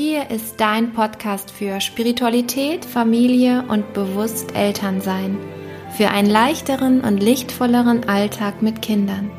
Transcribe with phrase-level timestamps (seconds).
[0.00, 5.36] Hier ist dein Podcast für Spiritualität, Familie und bewusst Elternsein.
[5.96, 9.32] Für einen leichteren und lichtvolleren Alltag mit Kindern.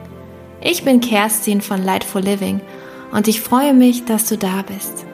[0.60, 2.60] Ich bin Kerstin von Lightful Living
[3.13, 5.06] und ich freue mich, dass du da bist.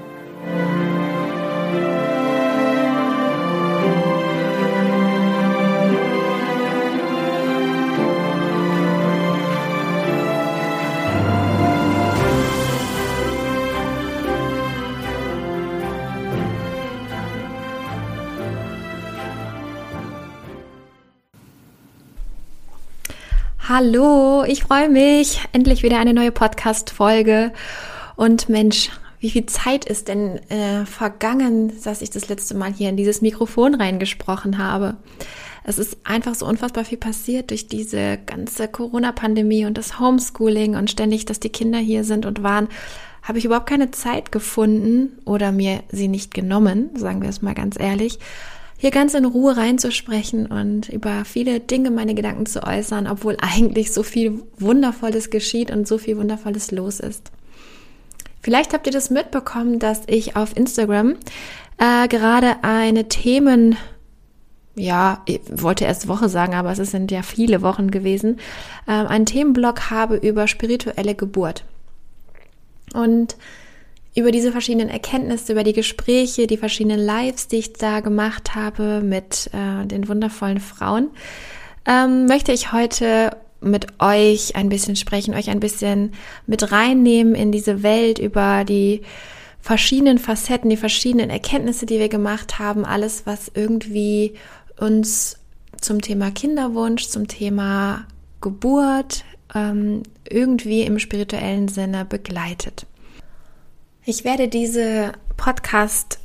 [23.67, 25.41] Hallo, ich freue mich.
[25.51, 27.51] Endlich wieder eine neue Podcast-Folge.
[28.15, 32.89] Und Mensch, wie viel Zeit ist denn äh, vergangen, dass ich das letzte Mal hier
[32.89, 34.97] in dieses Mikrofon reingesprochen habe?
[35.63, 40.91] Es ist einfach so unfassbar viel passiert durch diese ganze Corona-Pandemie und das Homeschooling und
[40.91, 42.67] ständig, dass die Kinder hier sind und waren,
[43.23, 47.55] habe ich überhaupt keine Zeit gefunden oder mir sie nicht genommen, sagen wir es mal
[47.55, 48.19] ganz ehrlich,
[48.77, 53.93] hier ganz in Ruhe reinzusprechen und über viele Dinge meine Gedanken zu äußern, obwohl eigentlich
[53.93, 57.31] so viel Wundervolles geschieht und so viel Wundervolles los ist.
[58.41, 61.15] Vielleicht habt ihr das mitbekommen, dass ich auf Instagram
[61.77, 63.75] äh, gerade eine Themen,
[64.75, 68.39] ja, ich wollte erst Woche sagen, aber es sind ja viele Wochen gewesen,
[68.87, 71.63] äh, einen Themenblog habe über spirituelle Geburt.
[72.93, 73.35] Und
[74.15, 79.01] über diese verschiedenen Erkenntnisse, über die Gespräche, die verschiedenen Lives, die ich da gemacht habe
[79.01, 81.09] mit äh, den wundervollen Frauen,
[81.85, 86.13] ähm, möchte ich heute mit euch ein bisschen sprechen, euch ein bisschen
[86.47, 89.01] mit reinnehmen in diese Welt über die
[89.59, 94.35] verschiedenen Facetten, die verschiedenen Erkenntnisse, die wir gemacht haben, alles, was irgendwie
[94.79, 95.39] uns
[95.81, 98.05] zum Thema Kinderwunsch, zum Thema
[98.41, 102.85] Geburt ähm, irgendwie im spirituellen Sinne begleitet.
[104.07, 106.19] Ich werde diese Podcast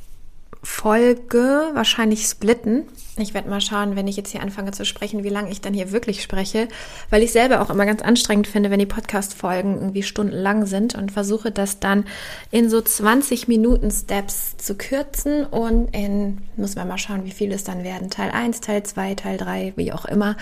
[0.61, 2.83] Folge wahrscheinlich splitten.
[3.17, 5.73] Ich werde mal schauen, wenn ich jetzt hier anfange zu sprechen, wie lange ich dann
[5.73, 6.67] hier wirklich spreche,
[7.09, 11.11] weil ich selber auch immer ganz anstrengend finde, wenn die Podcast-Folgen irgendwie stundenlang sind und
[11.11, 12.05] versuche das dann
[12.51, 17.51] in so 20 Minuten Steps zu kürzen und in, muss man mal schauen, wie viel
[17.51, 20.37] es dann werden, Teil 1, Teil 2, Teil 3, wie auch immer,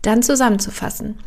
[0.00, 1.18] dann zusammenzufassen.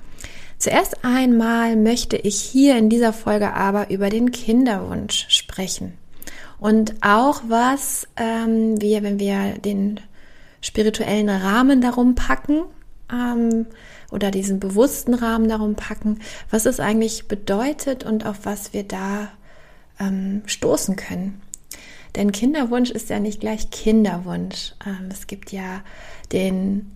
[0.57, 5.93] Zuerst einmal möchte ich hier in dieser Folge aber über den Kinderwunsch sprechen.
[6.59, 9.99] Und auch was ähm, wir, wenn wir den
[10.61, 12.63] spirituellen Rahmen darum packen
[13.11, 13.65] ähm,
[14.11, 16.19] oder diesen bewussten Rahmen darum packen,
[16.49, 19.27] was es eigentlich bedeutet und auf was wir da
[19.99, 21.41] ähm, stoßen können.
[22.15, 24.73] Denn Kinderwunsch ist ja nicht gleich Kinderwunsch.
[24.85, 25.81] Ähm, es gibt ja
[26.31, 26.91] den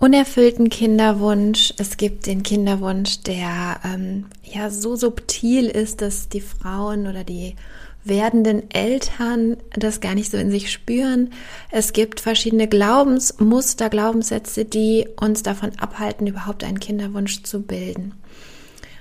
[0.00, 1.74] unerfüllten Kinderwunsch.
[1.78, 7.56] Es gibt den Kinderwunsch, der ähm, ja so subtil ist, dass die Frauen oder die
[8.04, 11.30] werdenden Eltern das gar nicht so in sich spüren.
[11.70, 18.14] Es gibt verschiedene Glaubensmuster, Glaubenssätze, die uns davon abhalten, überhaupt einen Kinderwunsch zu bilden.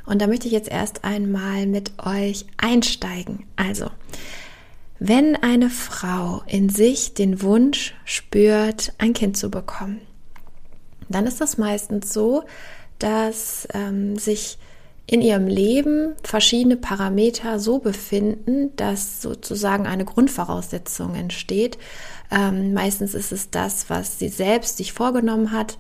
[0.05, 3.45] Und da möchte ich jetzt erst einmal mit euch einsteigen.
[3.55, 3.91] Also,
[4.99, 9.99] wenn eine Frau in sich den Wunsch spürt, ein Kind zu bekommen,
[11.09, 12.43] dann ist das meistens so,
[12.99, 14.57] dass ähm, sich
[15.09, 21.77] in ihrem Leben verschiedene Parameter so befinden, dass sozusagen eine Grundvoraussetzung entsteht.
[22.29, 25.77] Ähm, meistens ist es das, was sie selbst sich vorgenommen hat,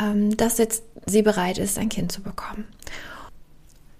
[0.00, 2.64] ähm, dass jetzt sie bereit ist, ein Kind zu bekommen.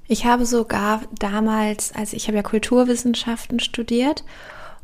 [0.06, 4.25] Ich habe sogar damals, also ich habe ja Kulturwissenschaften studiert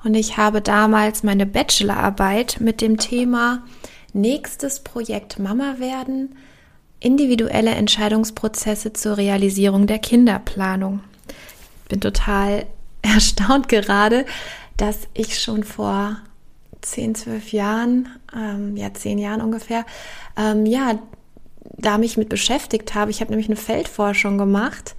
[0.02, 3.64] und ich habe damals meine Bachelorarbeit mit dem Thema
[4.16, 6.36] Nächstes Projekt Mama werden,
[7.00, 11.00] individuelle Entscheidungsprozesse zur Realisierung der Kinderplanung.
[11.82, 12.64] Ich bin total
[13.02, 14.24] erstaunt gerade,
[14.78, 16.16] dass ich schon vor
[16.80, 19.84] 10, 12 Jahren, ähm, ja, 10 Jahren ungefähr,
[20.38, 20.98] ähm, ja,
[21.76, 23.10] da mich mit beschäftigt habe.
[23.10, 24.94] Ich habe nämlich eine Feldforschung gemacht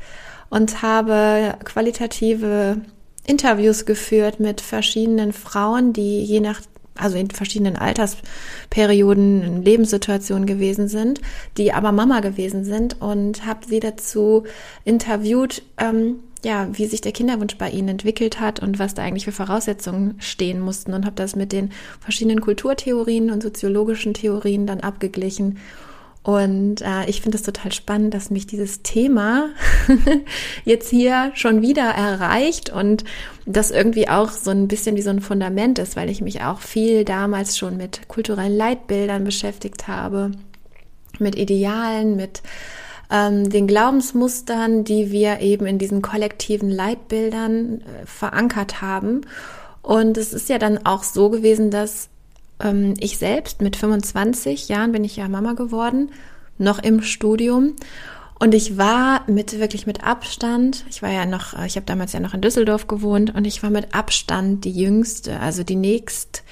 [0.51, 2.81] und habe qualitative
[3.25, 6.61] Interviews geführt mit verschiedenen Frauen, die je nach
[6.99, 11.21] also in verschiedenen Altersperioden, in Lebenssituationen gewesen sind,
[11.57, 14.43] die aber Mama gewesen sind und habe sie dazu
[14.85, 19.25] interviewt, ähm, ja, wie sich der Kinderwunsch bei ihnen entwickelt hat und was da eigentlich
[19.25, 24.81] für Voraussetzungen stehen mussten und habe das mit den verschiedenen Kulturtheorien und soziologischen Theorien dann
[24.81, 25.57] abgeglichen
[26.27, 29.47] und äh, ich finde es total spannend, dass mich dieses Thema
[30.65, 33.05] jetzt hier schon wieder erreicht und
[33.45, 36.59] das irgendwie auch so ein bisschen wie so ein Fundament ist, weil ich mich auch
[36.59, 40.31] viel damals schon mit kulturellen Leitbildern beschäftigt habe,
[41.17, 42.41] mit Idealen, mit
[43.09, 49.21] ähm, den Glaubensmustern, die wir eben in diesen kollektiven Leitbildern äh, verankert haben.
[49.81, 52.09] Und es ist ja dann auch so gewesen, dass
[52.59, 56.11] ähm, ich selbst mit 25 Jahren bin ich ja Mama geworden,
[56.57, 57.75] noch im Studium.
[58.39, 62.19] Und ich war mit wirklich mit Abstand, ich war ja noch, ich habe damals ja
[62.19, 66.43] noch in Düsseldorf gewohnt und ich war mit Abstand die jüngste, also die nächst,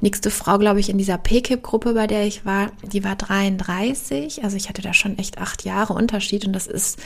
[0.00, 4.44] nächste Frau, glaube ich, in dieser PKIP-Gruppe, bei der ich war, die war 33.
[4.44, 7.00] Also ich hatte da schon echt acht Jahre Unterschied und das ist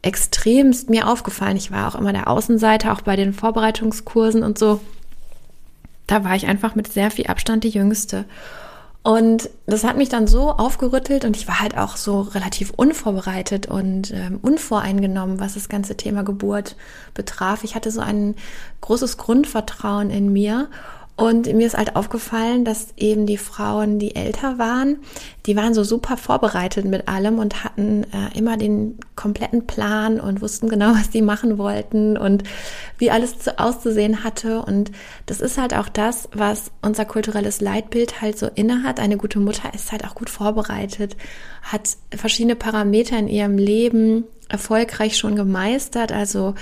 [0.00, 1.56] extremst mir aufgefallen.
[1.58, 4.80] Ich war auch immer der Außenseiter, auch bei den Vorbereitungskursen und so.
[6.08, 8.24] Da war ich einfach mit sehr viel Abstand die Jüngste.
[9.04, 13.66] Und das hat mich dann so aufgerüttelt und ich war halt auch so relativ unvorbereitet
[13.66, 16.76] und ähm, unvoreingenommen, was das ganze Thema Geburt
[17.14, 17.62] betraf.
[17.62, 18.34] Ich hatte so ein
[18.80, 20.68] großes Grundvertrauen in mir
[21.18, 24.98] und mir ist halt aufgefallen, dass eben die Frauen, die älter waren,
[25.46, 30.40] die waren so super vorbereitet mit allem und hatten äh, immer den kompletten Plan und
[30.40, 32.44] wussten genau, was die machen wollten und
[32.98, 34.62] wie alles zu, auszusehen hatte.
[34.62, 34.92] Und
[35.26, 39.00] das ist halt auch das, was unser kulturelles Leitbild halt so innehat.
[39.00, 41.16] Eine gute Mutter ist halt auch gut vorbereitet,
[41.62, 46.54] hat verschiedene Parameter in ihrem Leben erfolgreich schon gemeistert, also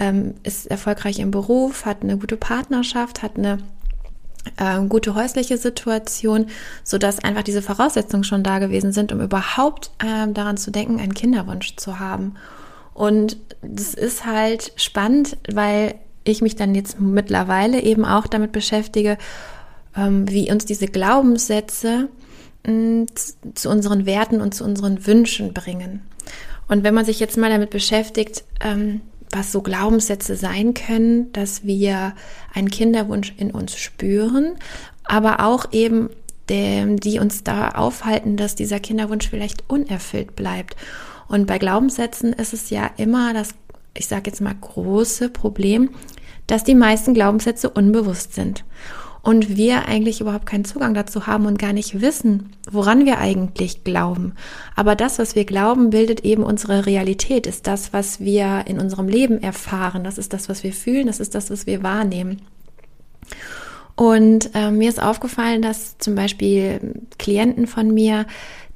[0.00, 3.58] ähm, ist erfolgreich im Beruf, hat eine gute Partnerschaft, hat eine
[4.56, 6.46] äh, gute häusliche Situation,
[6.84, 11.00] so dass einfach diese Voraussetzungen schon da gewesen sind, um überhaupt äh, daran zu denken,
[11.00, 12.34] einen Kinderwunsch zu haben.
[12.94, 15.94] Und das ist halt spannend, weil
[16.24, 19.18] ich mich dann jetzt mittlerweile eben auch damit beschäftige,
[19.96, 22.08] ähm, wie uns diese Glaubenssätze
[22.64, 23.06] äh,
[23.54, 26.02] zu unseren Werten und zu unseren Wünschen bringen.
[26.68, 29.00] Und wenn man sich jetzt mal damit beschäftigt, ähm,
[29.30, 32.14] was so Glaubenssätze sein können, dass wir
[32.52, 34.56] einen Kinderwunsch in uns spüren,
[35.04, 36.10] aber auch eben
[36.48, 40.76] dem, die uns da aufhalten, dass dieser Kinderwunsch vielleicht unerfüllt bleibt.
[41.28, 43.54] Und bei Glaubenssätzen ist es ja immer das,
[43.94, 45.90] ich sage jetzt mal, große Problem,
[46.48, 48.64] dass die meisten Glaubenssätze unbewusst sind
[49.22, 53.84] und wir eigentlich überhaupt keinen Zugang dazu haben und gar nicht wissen, woran wir eigentlich
[53.84, 54.34] glauben.
[54.76, 59.08] Aber das, was wir glauben, bildet eben unsere Realität, ist das, was wir in unserem
[59.08, 62.42] Leben erfahren, das ist das, was wir fühlen, das ist das, was wir wahrnehmen.
[63.94, 68.24] Und äh, mir ist aufgefallen, dass zum Beispiel Klienten von mir,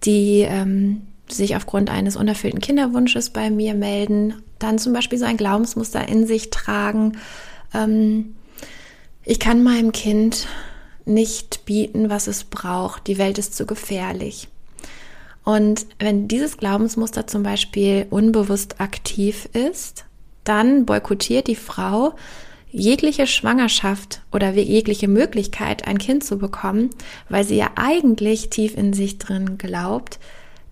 [0.05, 5.38] die ähm, sich aufgrund eines unerfüllten Kinderwunsches bei mir melden, dann zum Beispiel so ein
[5.38, 7.17] Glaubensmuster in sich tragen,
[7.73, 8.35] ähm,
[9.25, 10.47] ich kann meinem Kind
[11.05, 13.06] nicht bieten, was es braucht.
[13.06, 14.49] Die Welt ist zu gefährlich.
[15.44, 20.06] Und wenn dieses Glaubensmuster zum Beispiel unbewusst aktiv ist,
[20.43, 22.15] dann boykottiert die Frau
[22.71, 26.91] jegliche Schwangerschaft oder jegliche Möglichkeit, ein Kind zu bekommen,
[27.29, 30.19] weil sie ja eigentlich tief in sich drin glaubt,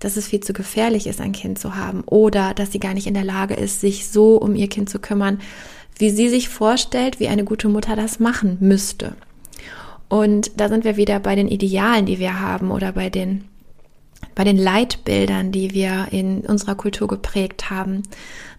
[0.01, 3.07] dass es viel zu gefährlich ist, ein Kind zu haben oder dass sie gar nicht
[3.07, 5.41] in der Lage ist, sich so um ihr Kind zu kümmern,
[6.03, 9.15] wie sie sich vorstellt, wie eine gute Mutter das machen müsste.
[10.09, 13.45] Und da sind wir wieder bei den Idealen, die wir haben oder bei den
[14.35, 18.03] bei den Leitbildern, die wir in unserer Kultur geprägt haben.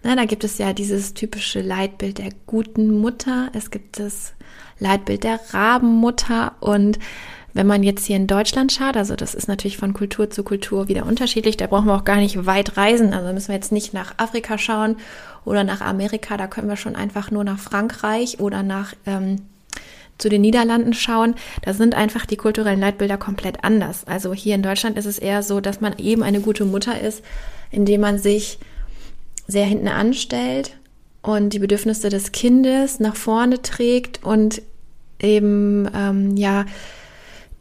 [0.02, 3.50] Na, da gibt es ja dieses typische Leitbild der guten Mutter.
[3.52, 4.32] Es gibt das
[4.78, 6.98] Leitbild der Rabenmutter und
[7.54, 10.88] wenn man jetzt hier in Deutschland schaut, also das ist natürlich von Kultur zu Kultur
[10.88, 13.14] wieder unterschiedlich, da brauchen wir auch gar nicht weit reisen.
[13.14, 14.96] Also müssen wir jetzt nicht nach Afrika schauen
[15.44, 19.36] oder nach Amerika, da können wir schon einfach nur nach Frankreich oder nach ähm,
[20.18, 21.34] zu den Niederlanden schauen.
[21.62, 24.04] Da sind einfach die kulturellen Leitbilder komplett anders.
[24.04, 27.22] Also hier in Deutschland ist es eher so, dass man eben eine gute Mutter ist,
[27.70, 28.58] indem man sich
[29.46, 30.76] sehr hinten anstellt
[31.22, 34.62] und die Bedürfnisse des Kindes nach vorne trägt und
[35.20, 36.64] eben ähm, ja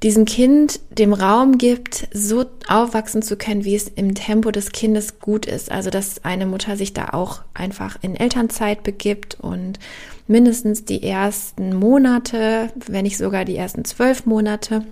[0.03, 5.19] diesem Kind dem Raum gibt, so aufwachsen zu können, wie es im Tempo des Kindes
[5.19, 5.72] gut ist.
[5.72, 9.79] Also dass eine Mutter sich da auch einfach in Elternzeit begibt und
[10.27, 14.83] mindestens die ersten Monate, wenn nicht sogar die ersten zwölf Monate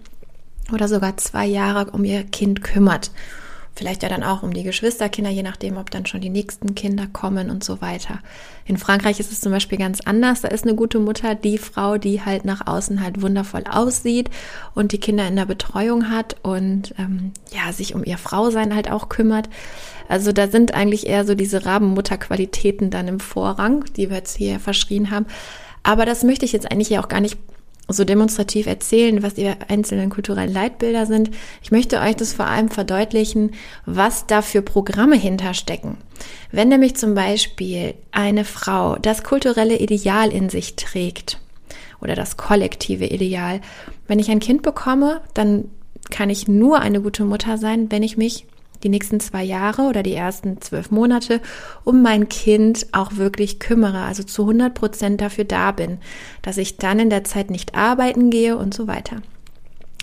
[0.72, 3.12] oder sogar zwei Jahre um ihr Kind kümmert
[3.74, 7.08] Vielleicht ja dann auch um die Geschwisterkinder, je nachdem, ob dann schon die nächsten Kinder
[7.12, 8.20] kommen und so weiter.
[8.66, 10.42] In Frankreich ist es zum Beispiel ganz anders.
[10.42, 14.30] Da ist eine gute Mutter die Frau, die halt nach außen halt wundervoll aussieht
[14.76, 18.92] und die Kinder in der Betreuung hat und ähm, ja, sich um ihr Frausein halt
[18.92, 19.50] auch kümmert.
[20.10, 24.60] Also da sind eigentlich eher so diese Rabenmutterqualitäten dann im Vorrang, die wir jetzt hier
[24.60, 25.28] verschrien haben.
[25.84, 27.38] Aber das möchte ich jetzt eigentlich ja auch gar nicht
[27.88, 31.32] so demonstrativ erzählen, was die einzelnen kulturellen Leitbilder sind.
[31.62, 33.52] Ich möchte euch das vor allem verdeutlichen,
[33.86, 35.98] was da für Programme hinterstecken.
[36.52, 41.40] Wenn nämlich zum Beispiel eine Frau das kulturelle Ideal in sich trägt
[42.02, 43.62] oder das kollektive Ideal,
[44.08, 45.66] wenn ich ein Kind bekomme, dann
[46.10, 48.46] kann ich nur eine gute Mutter sein, wenn ich mich
[48.84, 51.42] die nächsten zwei Jahre oder die ersten zwölf Monate
[51.84, 56.00] um mein Kind auch wirklich kümmere, also zu 100 Prozent dafür da bin,
[56.42, 59.18] dass ich dann in der Zeit nicht arbeiten gehe und so weiter.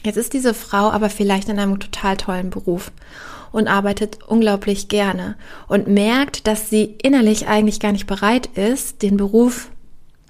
[0.05, 2.93] Jetzt ist diese Frau aber vielleicht in einem total tollen Beruf
[3.53, 9.17] und arbeitet unglaublich gerne und merkt, dass sie innerlich eigentlich gar nicht bereit ist, den
[9.17, 9.71] Beruf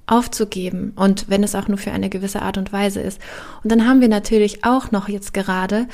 [0.07, 3.21] aufzugeben und wenn es auch nur für eine gewisse Art und Weise ist.
[3.63, 5.87] Und dann haben wir natürlich auch noch jetzt gerade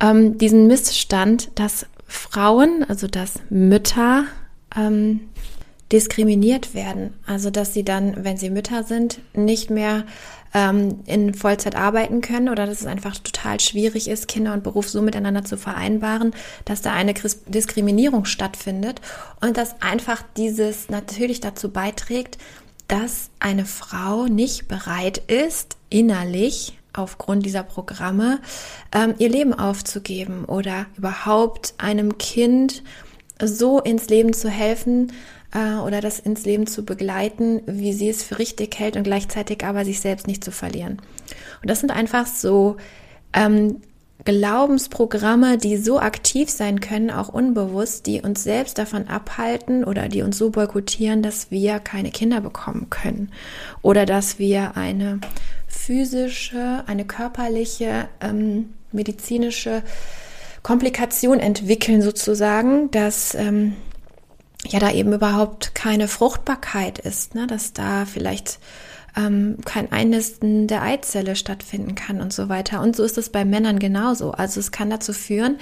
[0.00, 4.24] ähm, diesen Missstand, dass Frauen, also dass Mütter
[4.76, 5.20] ähm,
[5.92, 7.14] diskriminiert werden.
[7.26, 10.04] Also dass sie dann, wenn sie Mütter sind, nicht mehr
[10.54, 14.88] ähm, in Vollzeit arbeiten können oder dass es einfach total schwierig ist, Kinder und Beruf
[14.88, 16.32] so miteinander zu vereinbaren,
[16.64, 19.00] dass da eine Diskriminierung stattfindet
[19.40, 22.38] und dass einfach dieses natürlich dazu beiträgt,
[22.88, 28.40] dass eine Frau nicht bereit ist, innerlich aufgrund dieser Programme
[28.92, 32.82] ähm, ihr Leben aufzugeben oder überhaupt einem Kind
[33.42, 35.12] so ins Leben zu helfen,
[35.54, 39.64] äh, oder das ins Leben zu begleiten, wie sie es für richtig hält und gleichzeitig
[39.64, 40.98] aber sich selbst nicht zu verlieren.
[41.62, 42.76] Und das sind einfach so
[43.32, 43.80] ähm,
[44.24, 50.22] Glaubensprogramme, die so aktiv sein können, auch unbewusst, die uns selbst davon abhalten oder die
[50.22, 53.32] uns so boykottieren, dass wir keine Kinder bekommen können
[53.82, 55.20] oder dass wir eine
[55.70, 59.82] physische, eine körperliche, ähm, medizinische
[60.62, 63.76] Komplikation entwickeln sozusagen, dass ähm,
[64.66, 67.46] ja da eben überhaupt keine Fruchtbarkeit ist, ne?
[67.46, 68.58] dass da vielleicht
[69.16, 72.80] ähm, kein Einnisten der Eizelle stattfinden kann und so weiter.
[72.82, 74.32] Und so ist es bei Männern genauso.
[74.32, 75.58] Also es kann dazu führen,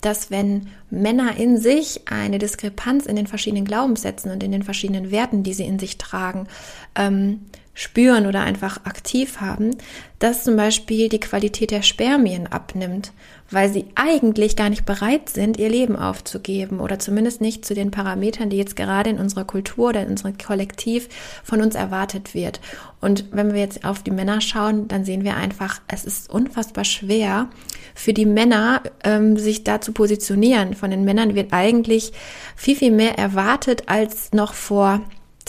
[0.00, 5.10] dass wenn Männer in sich eine Diskrepanz in den verschiedenen Glaubenssätzen und in den verschiedenen
[5.10, 6.48] Werten, die sie in sich tragen,
[6.96, 7.40] ähm,
[7.74, 9.76] spüren oder einfach aktiv haben,
[10.18, 13.12] dass zum Beispiel die Qualität der Spermien abnimmt,
[13.50, 17.90] weil sie eigentlich gar nicht bereit sind, ihr Leben aufzugeben oder zumindest nicht zu den
[17.90, 21.08] Parametern, die jetzt gerade in unserer Kultur oder in unserem Kollektiv
[21.42, 22.60] von uns erwartet wird.
[23.00, 26.84] Und wenn wir jetzt auf die Männer schauen, dann sehen wir einfach, es ist unfassbar
[26.84, 27.48] schwer
[27.94, 30.74] für die Männer, ähm, sich da zu positionieren.
[30.74, 32.12] Von den Männern wird eigentlich
[32.54, 35.00] viel, viel mehr erwartet als noch vor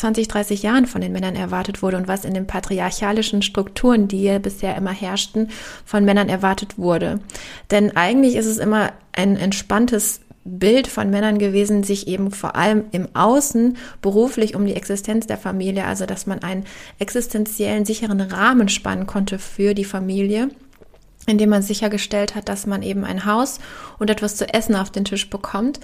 [0.04, 4.22] 20, 30 Jahren von den Männern erwartet wurde und was in den patriarchalischen Strukturen, die
[4.24, 5.50] ja bisher immer herrschten,
[5.86, 7.22] von Männern erwartet wurde.
[7.72, 12.84] Denn eigentlich ist es immer ein entspanntes Bild von Männern gewesen, sich eben vor allem
[12.92, 16.66] im Außen beruflich um die Existenz der Familie, also dass man einen
[17.00, 20.50] existenziellen, sicheren Rahmen spannen konnte für die Familie
[21.26, 23.60] indem man sichergestellt hat, dass man eben ein Haus
[23.98, 25.80] und etwas zu essen auf den Tisch bekommt.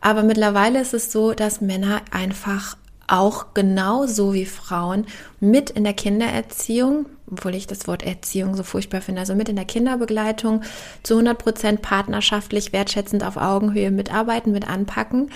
[0.00, 2.76] Aber mittlerweile ist es so, dass Männer einfach
[3.10, 5.06] auch genauso wie Frauen
[5.40, 9.56] mit in der Kindererziehung, obwohl ich das Wort Erziehung so furchtbar finde, also mit in
[9.56, 10.62] der Kinderbegleitung
[11.02, 15.30] zu 100 Prozent partnerschaftlich, wertschätzend auf Augenhöhe mitarbeiten, mit anpacken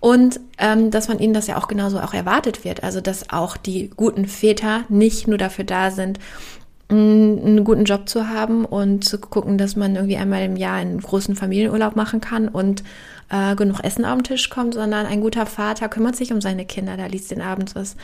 [0.00, 2.84] und ähm, dass von ihnen das ja auch genauso auch erwartet wird.
[2.84, 6.18] Also dass auch die guten Väter nicht nur dafür da sind,
[6.90, 11.00] einen guten Job zu haben und zu gucken, dass man irgendwie einmal im Jahr einen
[11.00, 12.84] großen Familienurlaub machen kann und
[13.30, 16.64] äh, genug Essen auf den Tisch kommt, sondern ein guter Vater kümmert sich um seine
[16.64, 17.96] Kinder, der liest den abends was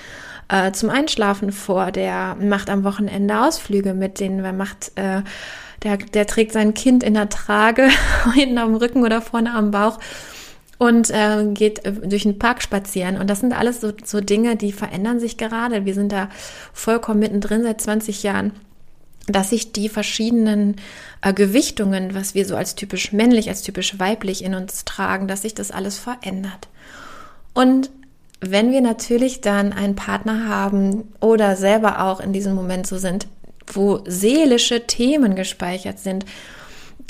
[0.49, 5.23] äh, zum Einschlafen vor, der macht am Wochenende Ausflüge mit denen, wer macht, äh,
[5.83, 7.89] der, der trägt sein Kind in der Trage,
[8.35, 9.99] hinten am Rücken oder vorne am Bauch
[10.79, 13.19] und äh, geht äh, durch den Park spazieren.
[13.19, 15.85] Und das sind alles so, so Dinge, die verändern sich gerade.
[15.85, 16.31] Wir sind da
[16.73, 18.53] vollkommen mittendrin seit 20 Jahren
[19.27, 20.77] dass sich die verschiedenen
[21.23, 25.43] äh, Gewichtungen, was wir so als typisch männlich, als typisch weiblich in uns tragen, dass
[25.43, 26.69] sich das alles verändert.
[27.55, 27.91] Und
[28.41, 33.27] wenn wir natürlich dann einen Partner haben oder selber auch in diesem Moment so sind,
[33.67, 36.25] wo seelische Themen gespeichert sind,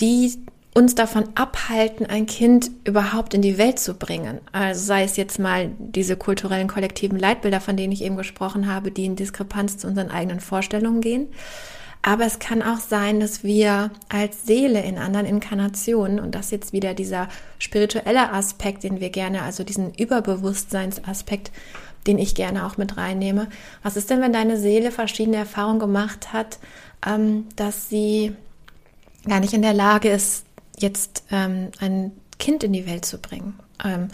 [0.01, 0.35] die
[0.75, 4.39] uns davon abhalten, ein Kind überhaupt in die Welt zu bringen.
[4.53, 8.91] Also sei es jetzt mal diese kulturellen kollektiven Leitbilder, von denen ich eben gesprochen habe,
[8.91, 11.29] die in Diskrepanz zu unseren eigenen Vorstellungen gehen
[12.03, 16.73] aber es kann auch sein, dass wir als Seele in anderen Inkarnationen, und das jetzt
[16.73, 17.29] wieder dieser
[17.59, 21.51] spirituelle Aspekt, den wir gerne, also diesen Überbewusstseinsaspekt,
[22.07, 23.49] den ich gerne auch mit reinnehme.
[23.83, 26.59] Was ist denn, wenn deine Seele verschiedene Erfahrungen gemacht hat,
[27.07, 28.35] ähm, dass sie
[29.29, 30.47] gar nicht in der Lage ist,
[30.79, 33.59] jetzt ähm, ein Kind in die Welt zu bringen?
[33.85, 34.09] Ähm,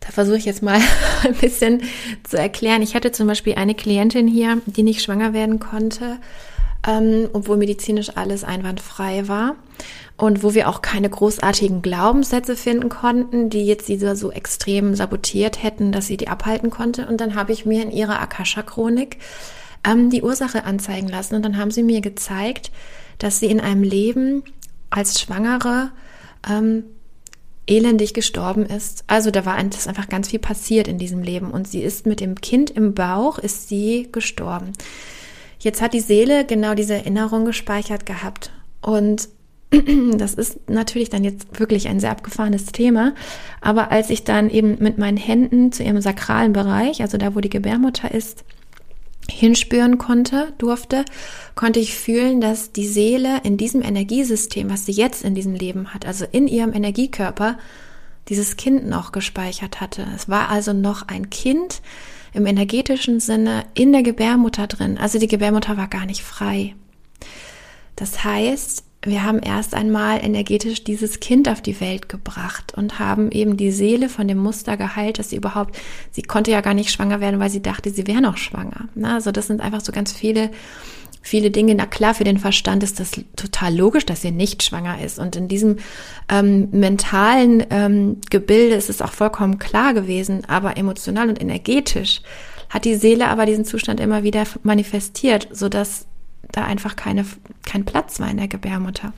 [0.00, 0.80] da versuche ich jetzt mal
[1.24, 1.82] ein bisschen
[2.22, 2.80] zu erklären.
[2.80, 6.16] Ich hatte zum Beispiel eine Klientin hier, die nicht schwanger werden konnte
[6.86, 9.56] ähm, obwohl medizinisch alles einwandfrei war
[10.16, 15.62] und wo wir auch keine großartigen Glaubenssätze finden konnten, die jetzt diese so extrem sabotiert
[15.62, 17.06] hätten, dass sie die abhalten konnte.
[17.06, 19.18] Und dann habe ich mir in ihrer Akasha-Chronik
[19.86, 22.70] ähm, die Ursache anzeigen lassen und dann haben sie mir gezeigt,
[23.18, 24.42] dass sie in einem Leben
[24.90, 25.90] als Schwangere
[26.48, 26.84] ähm,
[27.66, 29.04] elendig gestorben ist.
[29.06, 32.40] Also da war einfach ganz viel passiert in diesem Leben und sie ist mit dem
[32.40, 34.72] Kind im Bauch, ist sie gestorben.
[35.60, 38.50] Jetzt hat die Seele genau diese Erinnerung gespeichert gehabt
[38.80, 39.28] und
[40.16, 43.14] das ist natürlich dann jetzt wirklich ein sehr abgefahrenes Thema.
[43.60, 47.40] Aber als ich dann eben mit meinen Händen zu ihrem sakralen Bereich, also da, wo
[47.40, 48.44] die Gebärmutter ist,
[49.30, 51.04] hinspüren konnte, durfte,
[51.54, 55.94] konnte ich fühlen, dass die Seele in diesem Energiesystem, was sie jetzt in diesem Leben
[55.94, 57.58] hat, also in ihrem Energiekörper,
[58.28, 60.06] dieses Kind noch gespeichert hatte.
[60.16, 61.80] Es war also noch ein Kind
[62.32, 64.98] im energetischen Sinne in der Gebärmutter drin.
[64.98, 66.74] Also die Gebärmutter war gar nicht frei.
[67.96, 73.30] Das heißt, wir haben erst einmal energetisch dieses Kind auf die Welt gebracht und haben
[73.30, 75.78] eben die Seele von dem Muster geheilt, dass sie überhaupt,
[76.10, 78.88] sie konnte ja gar nicht schwanger werden, weil sie dachte, sie wäre noch schwanger.
[79.02, 80.50] Also das sind einfach so ganz viele,
[81.22, 81.74] viele Dinge.
[81.74, 85.18] Na klar, für den Verstand ist das total logisch, dass sie nicht schwanger ist.
[85.18, 85.76] Und in diesem
[86.28, 92.22] ähm, mentalen ähm, Gebilde ist es auch vollkommen klar gewesen, aber emotional und energetisch
[92.68, 96.06] hat die Seele aber diesen Zustand immer wieder manifestiert, so dass
[96.52, 97.26] da einfach keine,
[97.66, 99.12] kein Platz war in der Gebärmutter.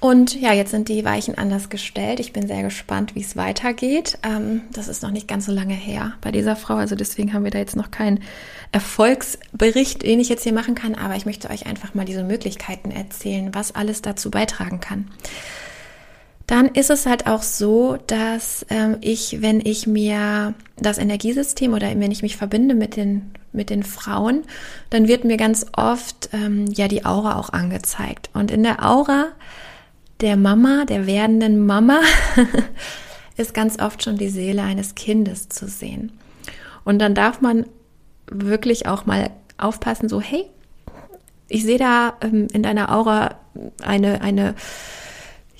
[0.00, 2.20] Und ja, jetzt sind die Weichen anders gestellt.
[2.20, 4.18] Ich bin sehr gespannt, wie es weitergeht.
[4.22, 6.76] Ähm, das ist noch nicht ganz so lange her bei dieser Frau.
[6.76, 8.20] Also deswegen haben wir da jetzt noch keinen
[8.70, 10.94] Erfolgsbericht, den ich jetzt hier machen kann.
[10.94, 15.10] Aber ich möchte euch einfach mal diese Möglichkeiten erzählen, was alles dazu beitragen kann.
[16.46, 21.88] Dann ist es halt auch so, dass ähm, ich, wenn ich mir das Energiesystem oder
[21.88, 24.44] wenn ich mich verbinde mit den mit den Frauen,
[24.90, 28.30] dann wird mir ganz oft ähm, ja die Aura auch angezeigt.
[28.34, 29.28] Und in der Aura
[30.20, 32.00] der Mama, der werdenden Mama,
[33.36, 36.12] ist ganz oft schon die Seele eines Kindes zu sehen.
[36.84, 37.66] Und dann darf man
[38.30, 40.44] wirklich auch mal aufpassen, so hey,
[41.48, 43.36] ich sehe da ähm, in deiner Aura
[43.82, 44.54] eine, eine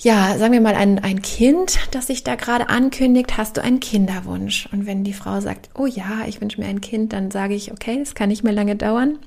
[0.01, 3.81] ja, sagen wir mal, ein, ein Kind, das sich da gerade ankündigt, hast du einen
[3.81, 4.69] Kinderwunsch?
[4.71, 7.73] Und wenn die Frau sagt, oh ja, ich wünsche mir ein Kind, dann sage ich,
[7.73, 9.19] okay, es kann nicht mehr lange dauern.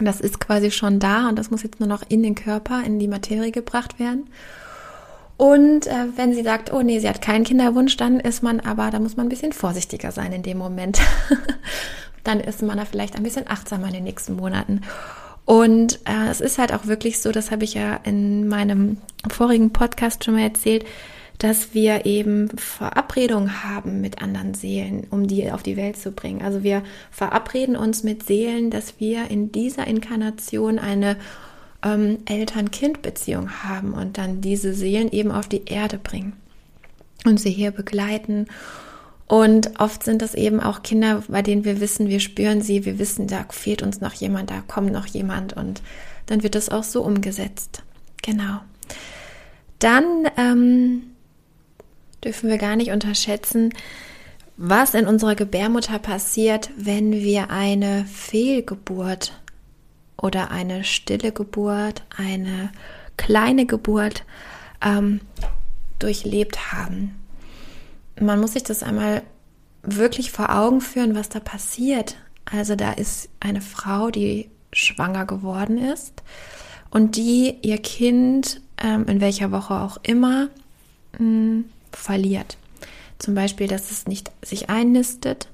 [0.00, 2.98] Das ist quasi schon da und das muss jetzt nur noch in den Körper, in
[2.98, 4.28] die Materie gebracht werden.
[5.36, 8.90] Und äh, wenn sie sagt, oh nee, sie hat keinen Kinderwunsch, dann ist man aber,
[8.90, 11.00] da muss man ein bisschen vorsichtiger sein in dem Moment.
[12.24, 14.82] dann ist man da vielleicht ein bisschen achtsamer in den nächsten Monaten.
[15.44, 19.72] Und äh, es ist halt auch wirklich so, das habe ich ja in meinem vorigen
[19.72, 20.84] Podcast schon mal erzählt,
[21.38, 26.42] dass wir eben Verabredungen haben mit anderen Seelen, um die auf die Welt zu bringen.
[26.42, 31.16] Also wir verabreden uns mit Seelen, dass wir in dieser Inkarnation eine
[31.84, 36.34] ähm, Eltern-Kind-Beziehung haben und dann diese Seelen eben auf die Erde bringen
[37.24, 38.46] und sie hier begleiten
[39.32, 42.98] und oft sind das eben auch Kinder, bei denen wir wissen, wir spüren sie, wir
[42.98, 45.80] wissen, da fehlt uns noch jemand, da kommt noch jemand und
[46.26, 47.82] dann wird das auch so umgesetzt.
[48.22, 48.60] Genau.
[49.78, 51.02] Dann ähm,
[52.24, 53.72] dürfen wir gar nicht unterschätzen,
[54.56, 59.32] was in unserer Gebärmutter passiert, wenn wir eine Fehlgeburt
[60.16, 62.70] oder eine stille Geburt, eine
[63.16, 64.24] kleine Geburt
[64.82, 65.20] ähm,
[65.98, 67.22] durchlebt haben
[68.20, 69.22] man muss sich das einmal
[69.82, 72.16] wirklich vor Augen führen, was da passiert.
[72.44, 76.22] Also da ist eine Frau, die schwanger geworden ist
[76.90, 80.48] und die ihr Kind ähm, in welcher Woche auch immer
[81.12, 82.56] mh, hm, verliert.
[83.18, 85.48] Zum Beispiel, dass es nicht sich einnistet.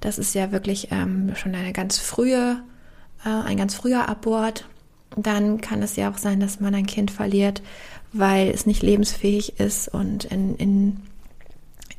[0.00, 2.62] Das ist ja wirklich ähm, schon eine ganz frühe,
[3.24, 4.66] äh, ein ganz früher Abort.
[5.16, 7.62] Dann kann es ja auch sein, dass man ein Kind verliert,
[8.12, 11.00] weil es nicht lebensfähig ist und in, in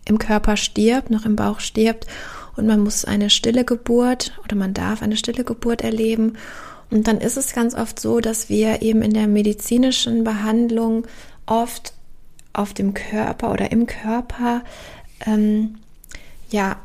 [0.10, 2.08] im Körper stirbt, noch im Bauch stirbt
[2.56, 6.34] und man muss eine stille Geburt oder man darf eine stille Geburt erleben.
[6.92, 11.06] Und dann ist es ganz oft so, dass wir eben in der medizinischen Behandlung
[11.46, 11.94] oft
[12.54, 14.64] auf dem Körper oder im Körper
[15.26, 15.76] ähm,
[16.50, 16.78] ja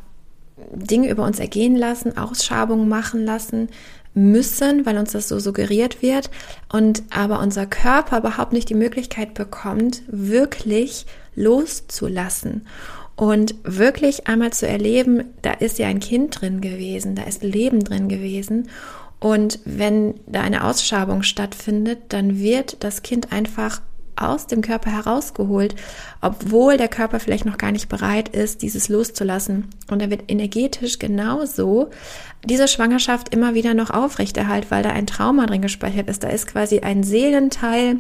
[0.73, 3.69] Dinge über uns ergehen lassen, Ausschabungen machen lassen
[4.15, 6.31] müssen, weil uns das so suggeriert wird
[6.73, 12.67] und aber unser Körper überhaupt nicht die Möglichkeit bekommt, wirklich loszulassen.
[13.17, 17.85] Und wirklich einmal zu erleben, da ist ja ein Kind drin gewesen, da ist Leben
[17.85, 18.69] drin gewesen.
[19.21, 23.81] Und wenn da eine Ausschabung stattfindet, dann wird das Kind einfach
[24.17, 25.75] aus dem Körper herausgeholt,
[26.21, 29.69] obwohl der Körper vielleicht noch gar nicht bereit ist, dieses loszulassen.
[29.91, 31.91] Und er wird energetisch genauso
[32.45, 36.25] diese Schwangerschaft immer wieder noch aufrechterhalten, weil da ein Trauma drin gespeichert ist.
[36.25, 37.97] Da ist quasi ein Seelenteil,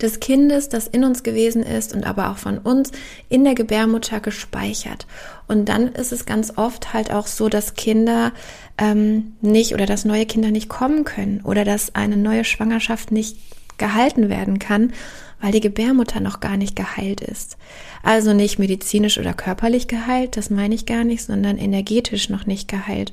[0.00, 2.90] des Kindes, das in uns gewesen ist und aber auch von uns
[3.28, 5.06] in der Gebärmutter gespeichert.
[5.46, 8.32] Und dann ist es ganz oft halt auch so, dass Kinder
[8.78, 13.36] ähm, nicht oder dass neue Kinder nicht kommen können oder dass eine neue Schwangerschaft nicht
[13.80, 14.92] gehalten werden kann,
[15.40, 17.56] weil die Gebärmutter noch gar nicht geheilt ist.
[18.04, 22.68] Also nicht medizinisch oder körperlich geheilt, das meine ich gar nicht, sondern energetisch noch nicht
[22.68, 23.12] geheilt.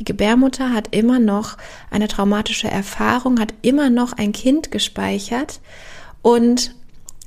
[0.00, 1.56] Die Gebärmutter hat immer noch
[1.90, 5.60] eine traumatische Erfahrung, hat immer noch ein Kind gespeichert
[6.22, 6.74] und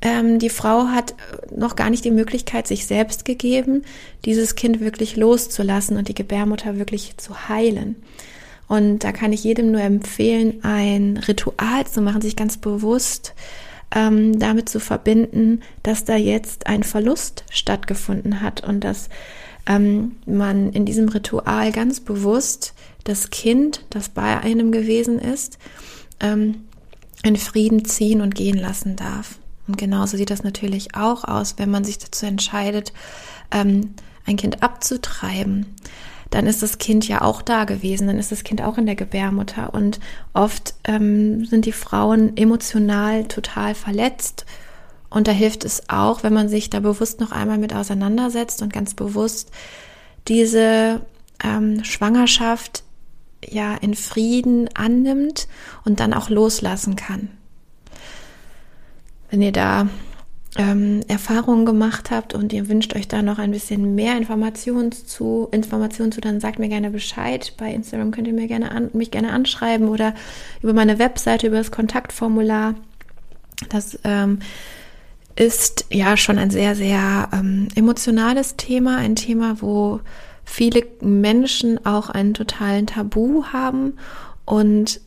[0.02, 1.14] ähm, die Frau hat
[1.56, 3.84] noch gar nicht die Möglichkeit sich selbst gegeben,
[4.26, 7.96] dieses Kind wirklich loszulassen und die Gebärmutter wirklich zu heilen.
[8.72, 13.34] Und da kann ich jedem nur empfehlen, ein Ritual zu machen, sich ganz bewusst
[13.94, 19.10] ähm, damit zu verbinden, dass da jetzt ein Verlust stattgefunden hat und dass
[19.68, 25.58] ähm, man in diesem Ritual ganz bewusst das Kind, das bei einem gewesen ist,
[26.22, 26.64] ähm,
[27.24, 29.38] in Frieden ziehen und gehen lassen darf.
[29.68, 32.94] Und genauso sieht das natürlich auch aus, wenn man sich dazu entscheidet,
[33.52, 35.66] ähm, ein Kind abzutreiben.
[36.32, 38.96] Dann ist das Kind ja auch da gewesen, dann ist das Kind auch in der
[38.96, 39.74] Gebärmutter.
[39.74, 40.00] Und
[40.34, 44.46] oft ähm, sind die Frauen emotional total verletzt.
[45.10, 48.72] Und da hilft es auch, wenn man sich da bewusst noch einmal mit auseinandersetzt und
[48.72, 49.52] ganz bewusst
[50.30, 51.02] diese
[51.44, 52.84] ähm, Schwangerschaft
[53.46, 55.50] ja in Frieden annimmt
[55.84, 57.30] und dann auch loslassen kann.
[59.30, 59.88] Wenn ihr da
[60.58, 65.48] ähm, Erfahrungen gemacht habt und ihr wünscht euch da noch ein bisschen mehr Informationen zu,
[65.52, 67.54] Informationen zu, dann sagt mir gerne Bescheid.
[67.58, 70.14] Bei Instagram könnt ihr mir gerne an, mich gerne anschreiben oder
[70.62, 72.76] über meine Webseite, über das Kontaktformular.
[73.70, 74.40] Das ähm,
[75.36, 80.02] ist ja schon ein sehr, sehr ähm, emotionales Thema, ein Thema, wo
[80.44, 83.94] viele Menschen auch einen totalen Tabu haben
[84.44, 85.00] und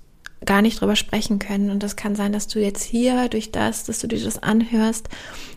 [0.45, 1.71] gar nicht drüber sprechen können.
[1.71, 5.09] Und das kann sein, dass du jetzt hier durch das, dass du dir das anhörst,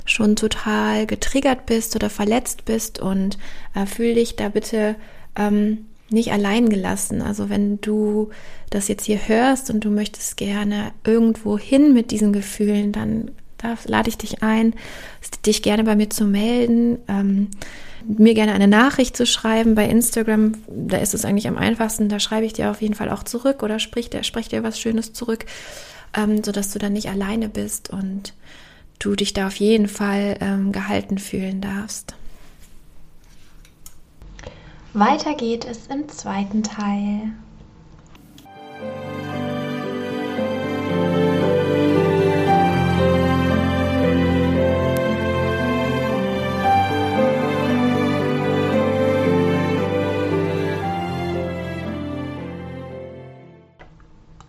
[0.06, 3.38] schon total getriggert bist oder verletzt bist und
[3.76, 4.96] äh, fühl dich da bitte
[5.36, 7.22] ähm, nicht allein gelassen.
[7.22, 8.30] Also wenn du
[8.70, 13.88] das jetzt hier hörst und du möchtest gerne irgendwo hin mit diesen Gefühlen, dann darf,
[13.88, 14.74] lade ich dich ein,
[15.46, 17.00] dich gerne bei mir zu melden.
[17.08, 17.50] Ähm,
[18.08, 20.54] mir gerne eine Nachricht zu schreiben bei Instagram.
[20.68, 22.10] Da ist es eigentlich am einfachsten.
[22.10, 24.80] Da schreibe ich dir auf jeden Fall auch zurück oder sprich dir, sprich dir was
[24.80, 25.46] Schönes zurück,
[26.16, 28.34] ähm, sodass du dann nicht alleine bist und
[29.00, 32.16] du dich da auf jeden Fall ähm, gehalten fühlen darfst.
[34.94, 37.34] Weiter geht es im zweiten Teil.